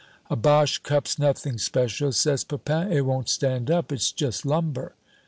[0.31, 4.95] "A Boche cup's nothing special," says Pepin; "it won't stand up, it's just lumber."